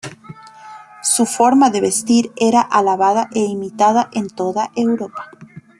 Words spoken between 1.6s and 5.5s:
de vestir era alabada e imitada en toda Europa.